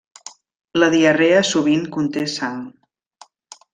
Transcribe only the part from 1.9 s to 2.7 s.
conté sang.